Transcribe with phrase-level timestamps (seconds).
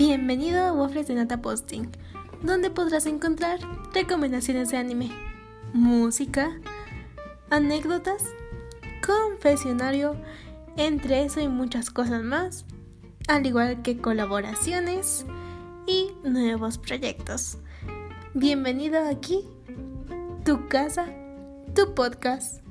[0.00, 1.90] Bienvenido a Waffles de Nata Posting,
[2.42, 3.60] donde podrás encontrar
[3.92, 5.10] recomendaciones de anime,
[5.74, 6.58] música,
[7.50, 8.24] anécdotas,
[9.06, 10.16] confesionario,
[10.78, 12.64] entre eso y muchas cosas más,
[13.28, 15.26] al igual que colaboraciones
[15.86, 17.58] y nuevos proyectos.
[18.32, 19.44] Bienvenido aquí,
[20.46, 21.08] tu casa,
[21.74, 22.62] tu podcast.